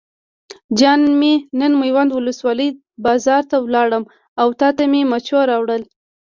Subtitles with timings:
[0.79, 2.69] جان مې نن میوند ولسوالۍ
[3.05, 4.03] بازار ته لاړم
[4.41, 5.81] او تاته مې مچو راوړل.